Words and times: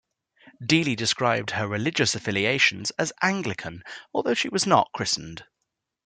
Deeley 0.63 0.95
describes 0.95 1.53
her 1.53 1.67
religious 1.67 2.15
affiliation 2.15 2.81
as 2.97 3.13
Anglican, 3.21 3.83
although 4.15 4.33
she 4.33 4.49
was 4.49 4.65
not 4.65 4.89
christened. 4.95 5.45